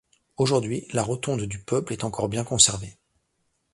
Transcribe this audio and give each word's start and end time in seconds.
Aujourd'hui, 0.37 0.87
la 0.93 1.03
rotonde 1.03 1.43
du 1.43 1.63
temple 1.63 1.93
est 1.93 2.03
encore 2.03 2.27
bien 2.27 2.43
conservée. 2.43 2.97